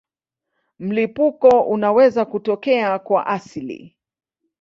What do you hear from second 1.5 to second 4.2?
unaweza kutokea kwa asili.